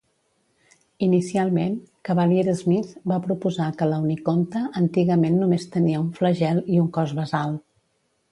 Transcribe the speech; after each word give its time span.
Inicialment, 1.07 1.75
Cavalier-Smith 2.09 2.95
va 3.11 3.19
proposar 3.27 3.67
que 3.81 3.89
la 3.91 3.99
"unikonta", 4.07 4.61
antigament, 4.83 5.39
només 5.43 5.69
tenia 5.77 6.01
un 6.05 6.11
flagel 6.21 6.63
i 6.77 6.81
un 6.85 6.89
cos 6.97 7.13
basal. 7.21 7.55